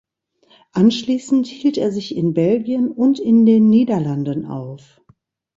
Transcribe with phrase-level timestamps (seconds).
[0.71, 4.99] Anschliessend hielt er sich in Belgien und in den Niederlanden auf.